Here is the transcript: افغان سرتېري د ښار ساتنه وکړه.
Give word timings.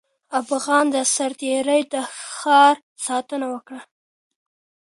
افغان 0.41 0.87
سرتېري 1.15 1.81
د 1.93 1.95
ښار 2.37 2.75
ساتنه 3.05 3.45
وکړه. 3.53 3.81